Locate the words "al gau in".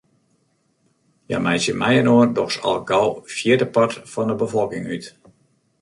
2.71-3.31